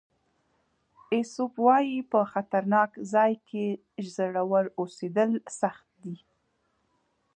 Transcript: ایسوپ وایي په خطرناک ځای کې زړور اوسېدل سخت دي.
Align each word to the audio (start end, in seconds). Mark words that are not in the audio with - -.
ایسوپ 1.13 1.53
وایي 1.65 1.99
په 2.11 2.19
خطرناک 2.31 2.91
ځای 3.13 3.33
کې 3.47 3.65
زړور 4.15 4.65
اوسېدل 4.79 5.31
سخت 5.59 5.85
دي. 6.03 6.17